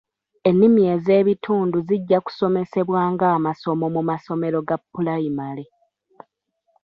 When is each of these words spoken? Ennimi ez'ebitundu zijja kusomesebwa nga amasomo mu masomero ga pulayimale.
Ennimi 0.49 0.81
ez'ebitundu 0.95 1.77
zijja 1.87 2.19
kusomesebwa 2.25 3.01
nga 3.11 3.25
amasomo 3.37 3.85
mu 3.95 4.01
masomero 4.09 4.59
ga 4.67 4.77
pulayimale. 4.93 5.63